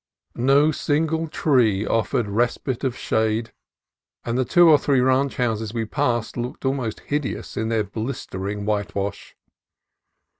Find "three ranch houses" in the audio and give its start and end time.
4.79-5.75